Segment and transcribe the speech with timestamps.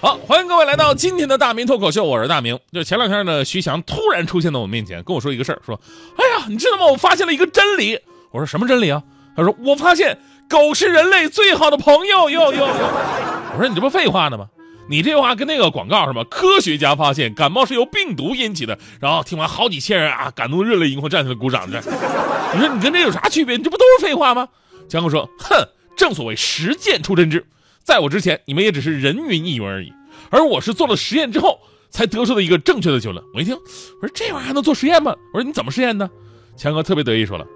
[0.00, 2.58] 好，欢迎各位来到今天的大明脱口秀，我是大明。
[2.72, 5.78] 就前两天呢，徐翔突然出现在我面前，跟我说一个事儿，说
[6.16, 6.86] ：“哎呀，你知道吗？
[6.86, 7.98] 我发现了一个真理。”
[8.32, 9.02] 我说：“什么真理啊？”
[9.36, 12.64] 他说：“我发现狗是人类最好的朋友。”哟哟哟！
[13.52, 14.48] 我说：“你这不废话呢吗？
[14.88, 16.24] 你这话跟那个广告是吧？
[16.30, 18.78] 科学家发现感冒是由病毒引起的。
[19.02, 21.70] 然后听完好几千人啊，感动热泪盈眶，站起来鼓掌。
[21.70, 21.78] 这，
[22.56, 23.58] 你说你跟这有啥区别？
[23.58, 24.48] 你这不都是废话吗？
[24.88, 27.44] 江哥说：“哼，正所谓实践出真知。”
[27.82, 29.90] 在我之前，你们也只是人云亦云而已，
[30.28, 33.24] 而我是做了实验之后才得出的一个正确的结论。
[33.34, 35.14] 我一听，我说这玩意儿还能做实验吗？
[35.32, 36.10] 我说你怎么实验呢？
[36.56, 37.46] 强哥特别得意说了，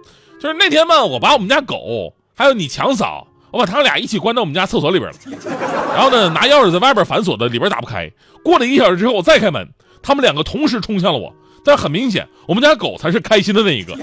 [0.41, 5.19] 就是那天嘛，我把我们家狗还有你强嫂，我把他俩一起关到我们家厕所里边了，
[5.95, 8.11] 然后呢，拿钥匙在外边反锁的，里边打不开。
[8.43, 9.69] 过了一个小时之后，我再开门，
[10.03, 13.95] 他们两个同时冲向了我，但很明显，我们家狗才是开心的那一个。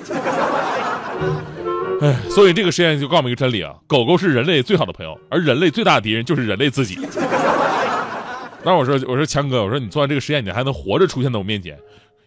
[2.01, 6.97] 哎，所以这个实验就告诉我们一个真理啊，狗狗是人类最好的朋友，而人类最大的敌人就是人类自己。
[8.63, 11.77] 那我说，我说强哥，我说你做完这个实验，你还能活着出现在我面前，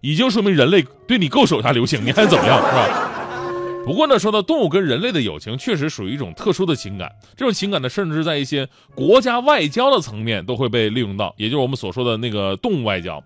[0.00, 3.10] 已经说明人类对你够手下留情，你还怎么样，是吧？
[3.86, 13.22] 不过呢，说到动物跟人类的友情，确实属于一种特殊的情感，这种情感呢，甚至在一些国家外交的层面都会被利用到，也就是我们所说的那个动物外交。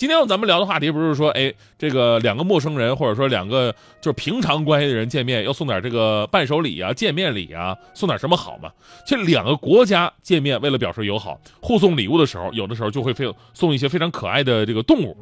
[0.00, 3.70] 今天咱们聊的话题不是说，哎，这个两个陌生人或者说两个
[4.00, 8.72] 就是平常关系的人见面要送点这个伴手礼啊、见面礼啊，送点什么好吗？
[9.06, 15.14] 这两个国家见面为了表示友好，互送礼物的时候，有的时候就会非送一些非常可爱的这个动物。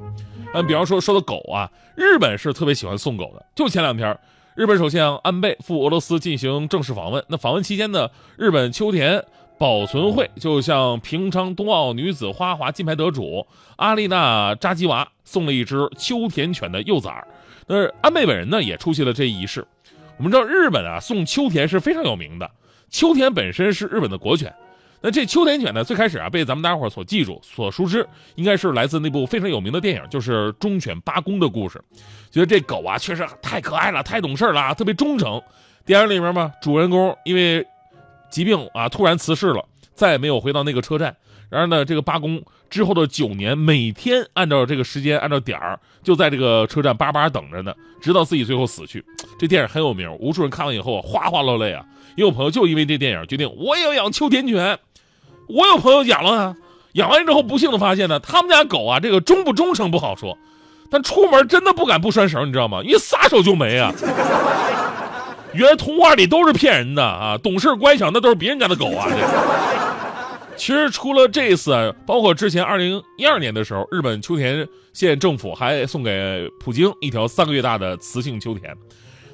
[0.55, 3.45] 嗯，比方说说的狗啊，日本是特别喜欢送狗的。
[3.57, 4.17] 就前两天，
[4.55, 9.25] 日本首相安倍赴俄罗斯进行正式访问，那访问期间呢，日本秋田。
[9.59, 13.47] 保存会就向平昌冬奥女子花滑金牌得主
[13.77, 17.27] 阿丽娜扎基娃送了一只秋田犬的幼崽儿。
[17.67, 19.67] 那安倍本人呢也出席了这一仪式。
[20.17, 22.51] 我们知道日本啊送秋田是非常有名的，
[22.89, 24.55] 秋田本身是日本的国犬。
[25.01, 28.05] 那这秋田犬呢最开始啊被咱们大伙所记住、所熟知，
[28.35, 31.81] 应该是来自那部非常有名的电影，就是《忠犬八公》的故事。
[32.31, 35.41] 觉得这狗啊确实太可爱了，太懂事了，特别忠诚。
[35.85, 37.65] 电影里面嘛，主人公因为
[38.31, 41.17] 疾病啊，突然辞世了，再也没有回到那个车站。
[41.51, 49.03] 然而呢，这个八公之后的九年，每天按照这个时间，按照点儿，就在这个车站巴巴等着呢，直到自己最后死去。
[49.39, 51.83] 这电影很有名，无数人看完以后啊哗哗落泪啊。
[52.17, 54.79] 也有朋友就因为这电影决定我也要养秋田犬。
[55.49, 56.57] 我有朋友养了啊，
[56.93, 60.37] 养完之后不幸的发现呢，他们家狗啊，这个忠不忠诚不好说，
[60.91, 62.83] 但出门真的不敢不拴绳，你知道吗？
[62.83, 63.91] 一撒手就没啊。
[65.59, 67.37] 原来童话里都是骗人的啊！
[67.37, 69.09] 懂事乖巧那都是别人家的狗啊！
[70.57, 78.73] 其实除了这次，包括之前二零一二年的时候，日本秋田县政府还送给普京一条三个月大的雌性秋田。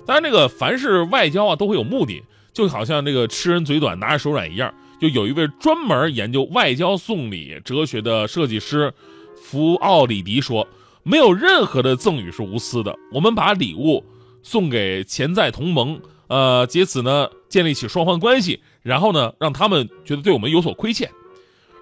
[0.07, 2.23] 当然，这个凡是外交啊，都会有目的，
[2.55, 4.73] 就好像这个吃人嘴短拿着手软一样。
[4.99, 8.91] 就有一位专门研究外交送礼哲学的设计师
[9.37, 10.67] 福奥里迪说
[11.05, 14.03] ：“没有任何的赠与是无私的，我们把礼物。”
[14.47, 15.99] 送给潜在同盟，
[16.29, 21.11] 呃，借此呢建立起双方关系，然后呢让他们觉得对我们有所亏欠。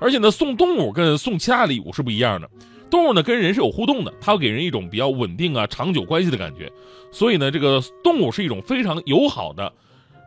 [0.01, 2.51] 而且呢，送动物跟送其他礼物是不一样的，
[2.91, 6.71] 动物呢跟人是有互动的，它会给人一种比较稳定啊、长久关系的感觉。
[7.13, 9.73] 所以呢，这个动物是一种非常友好的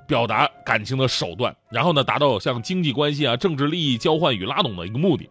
[0.07, 5.29] 表达感情的手段，然后呢达到像经济关系啊、政治利益交换与拉拢的一个目的。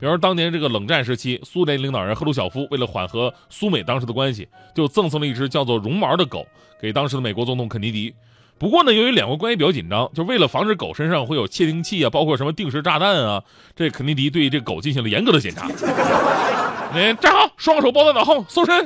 [0.00, 6.46] 比如当年这个冷战时期，苏联领导人赫鲁晓夫为了缓和苏美当时的关系，就赠送了一只叫做绒毛的狗
[6.80, 8.14] 给当时的美国总统肯尼迪。
[8.58, 13.42] 不过呢，由于两国关系比较紧张，就为了防止狗身上会有窃听器啊，包括什么定时炸弹啊，
[13.76, 15.66] 这肯尼迪对这狗进行了严格的检查。
[15.68, 18.84] 你站好，双手抱在脑后，搜身。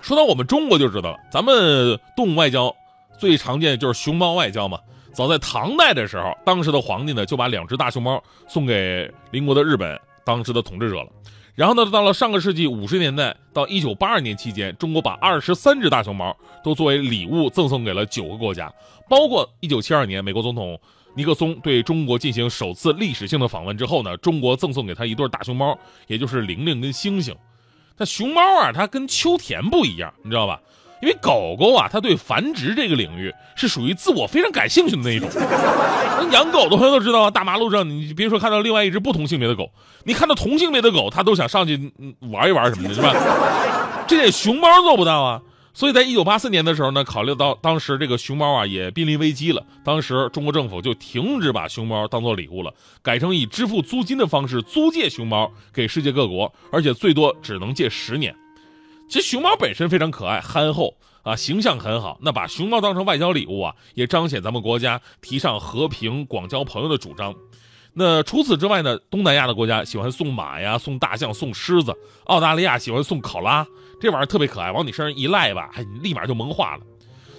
[0.00, 2.74] 说到我们中国就知道了，咱们动物外交
[3.18, 4.78] 最常见的就是熊猫外交嘛。
[5.12, 11.08] 早在唐代的时候，当时的皇帝呢就把两只大熊猫送给邻国的日本当时的统治者了。
[11.54, 16.34] 然后呢，到了上个世纪五十年代到一九八二年期间，中国把二十三只大熊猫
[16.64, 18.72] 都作为礼物赠送给了九个国家，
[19.08, 20.80] 包括一九七二年美国总统
[21.14, 25.76] 尼克松对中国进行首次历史性的访问之后呢，中国赠送给他一对大熊猫，
[26.06, 27.34] 也就是玲玲跟星星。
[27.98, 30.58] 那熊猫啊，它跟秋田不一样，你知道吧？
[31.02, 35.28] 因为狗狗啊，它对繁殖这个领域是属于自我非常感兴趣的那一种。
[36.30, 39.70] 养狗的朋友都知道啊，大马路上你别说看到另外一只不同性别的狗，
[40.04, 41.92] 你看到同性别的狗，它都想上去
[42.30, 43.12] 玩一玩什么的，是吧？
[44.06, 45.40] 这点熊猫做不到啊。
[45.72, 58.34] 所以在一九八四年的时候呢，考虑到当时这个熊猫啊也濒临危机了，当时中国政府就停止把熊猫当做礼物了，改成以支付租金的方式租借熊猫给世界各国，而且最多只能借十年。
[59.10, 62.16] 其实熊猫本身非常可爱、憨厚啊，形象很好。
[62.22, 67.34] 那把熊猫当成外交礼物啊，也彰显咱们国家提倡和平、广交朋友的主张。
[67.92, 71.90] 那除此之外呢，东南亚的国家喜欢送马呀、送大象、送狮子；
[72.26, 73.66] 澳大利亚喜欢送考拉，
[74.00, 76.82] 这玩意儿特别可爱，往你身上一赖吧，哎，你立马就萌化了。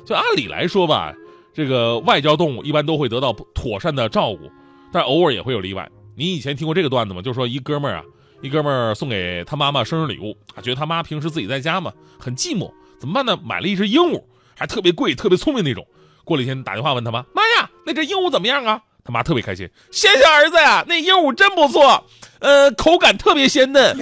[0.06, 1.14] 就按理来说吧，
[1.54, 4.52] 这个外交动物一般都会得到妥善的照顾，
[4.92, 5.90] 但偶尔也会有例外。
[6.18, 7.22] 你以前听过这个段子吗？
[7.22, 8.04] 就说一哥们儿啊。
[8.42, 13.38] 一哥们儿送给他妈妈生日礼物啊，觉得他妈平时自己在家嘛很寂寞，怎么办呢？
[13.44, 14.22] 买了一只鹦鹉，
[14.58, 15.86] 还特别贵、特别聪明那种。
[16.24, 22.04] 过了一天打电话问他妈：“妈呀，那只鹦鹉怎么样啊？”他妈特别开心：“谢谢儿子呀，那鹦鹉真不错，
[22.40, 23.98] 呃，口感特别鲜嫩，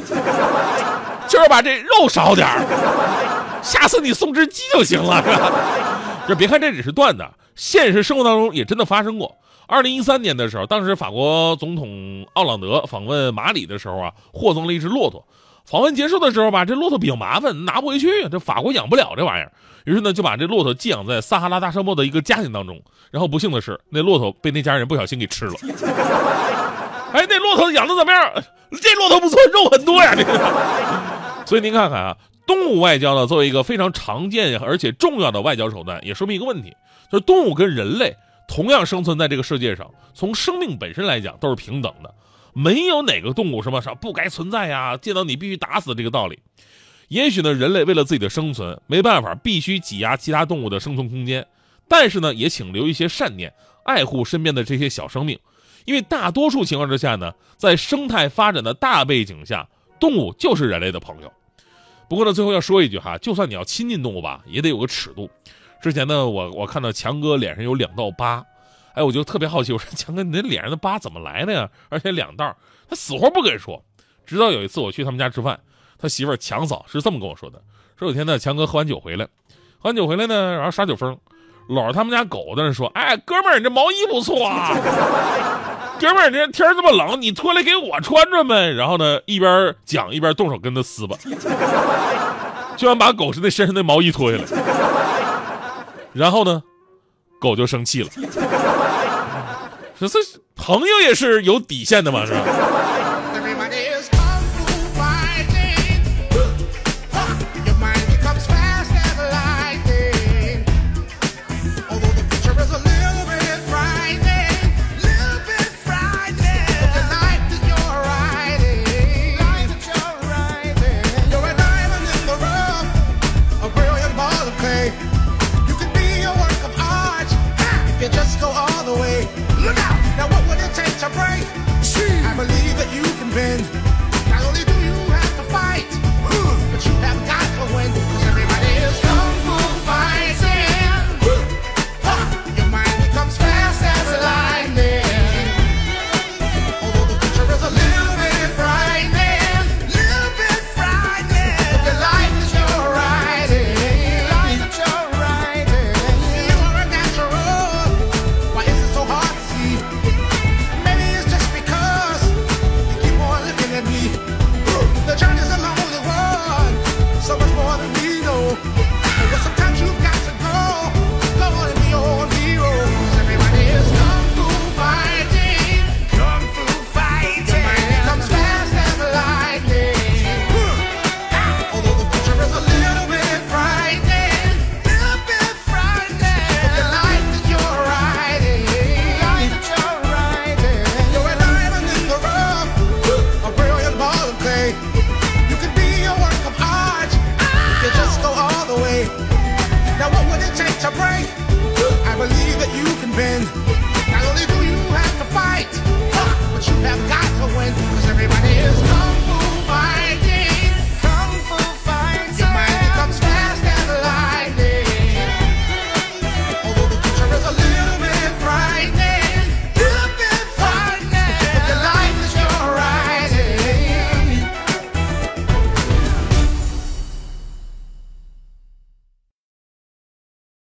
[1.27, 5.51] 就是把这肉少点儿，下次你送只鸡就行了。”是吧？
[6.29, 9.35] 就别看这只是段子，现实生活当中也真的发生过。
[9.67, 15.25] 二零一三年的时候，当时法国总统奥朗德访问马里的时候啊，获赠了一只骆驼。
[15.65, 19.51] 访问结束的时候吧，这骆驼比较麻烦，拿不回去，这法国养不了这玩意儿。
[19.85, 22.81] 于是呢，就把这骆驼寄养在撒哈拉大沙漠的一个家庭当中。
[23.11, 25.53] 然后不幸的是，那骆驼被那家人不小心给吃了。
[27.13, 28.31] 哎，那骆驼养的怎么样？
[28.81, 30.15] 这骆驼不错，肉很多呀。
[30.15, 30.33] 这个。
[31.45, 32.17] 所以您看看啊，
[32.49, 36.75] 动物外交呢，作为一个非常常见而且重要的外交手段，也说明一个问题，
[37.11, 38.15] 就是动物跟人类。
[38.47, 42.11] 同样生存在这个世界上，从生命本身来讲都是平等的，
[42.53, 46.39] 没有哪个动物什么啥不该存在呀，见到你必须打死这个道理。
[47.09, 51.45] 也许呢，人类为了自己的生存，没办法，必须挤压其他动物的生存空间。
[51.87, 53.53] 但是呢，也请留一些善念，
[53.83, 55.37] 爱护身边的这些小生命，
[55.85, 59.69] 因为大多数情况之下呢，在生态发展的大背景下，
[59.99, 61.31] 动物就是人类的朋友。
[62.09, 65.29] 不过呢，最后要说一句哈，就算你要亲近动物吧，也得有个尺度。
[65.81, 68.43] 之前呢，我我看到强哥脸上有两道疤，
[68.95, 71.69] 哎，我就特别好奇，我说强哥，你那脸上的疤怎么来的呀？
[71.87, 72.57] 而且两道，
[72.89, 73.81] 他死活不跟说。
[74.25, 75.59] 直到有一次我去他们家吃饭，
[75.97, 77.61] 他媳妇强嫂是这么跟我说的：
[77.97, 79.25] 说有天呢，强哥喝完酒回来，
[79.77, 81.17] 喝完酒回来呢，然后耍酒疯，
[81.69, 84.73] 搂着他们家狗在那说：“哎，哥们儿，你这毛衣不错啊，
[85.99, 91.17] 哥们儿，这天这么冷，你脱来给我穿穿呗。”然后呢，一边讲一边动手跟他撕吧，
[92.77, 94.43] 就想把狗是那身上的毛衣脱下来。
[96.13, 96.63] 然后呢，
[97.39, 98.09] 狗就生气了。
[99.99, 100.17] 这这
[100.55, 102.39] 朋友也是有底线的嘛，是吧？